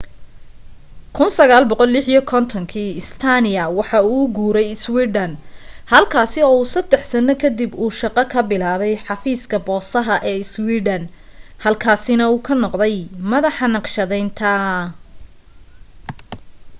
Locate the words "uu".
6.59-6.69, 7.83-7.91, 12.33-12.39